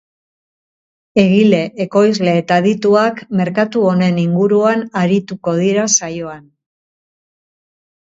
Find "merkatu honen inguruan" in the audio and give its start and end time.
3.43-4.85